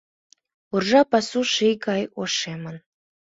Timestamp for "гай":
1.85-2.03